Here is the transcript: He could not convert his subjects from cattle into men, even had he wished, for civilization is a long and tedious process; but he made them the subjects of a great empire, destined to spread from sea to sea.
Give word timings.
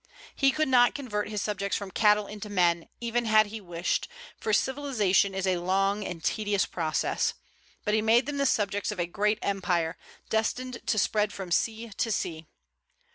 He 0.35 0.49
could 0.49 0.67
not 0.67 0.95
convert 0.95 1.29
his 1.29 1.43
subjects 1.43 1.77
from 1.77 1.91
cattle 1.91 2.25
into 2.25 2.49
men, 2.49 2.87
even 2.99 3.25
had 3.25 3.45
he 3.45 3.61
wished, 3.61 4.07
for 4.35 4.51
civilization 4.51 5.35
is 5.35 5.45
a 5.45 5.57
long 5.59 6.03
and 6.03 6.23
tedious 6.23 6.65
process; 6.65 7.35
but 7.85 7.93
he 7.93 8.01
made 8.01 8.25
them 8.25 8.37
the 8.37 8.47
subjects 8.47 8.91
of 8.91 8.99
a 8.99 9.05
great 9.05 9.37
empire, 9.43 9.99
destined 10.27 10.81
to 10.87 10.97
spread 10.97 11.31
from 11.31 11.51
sea 11.51 11.91
to 11.97 12.11
sea. 12.11 12.47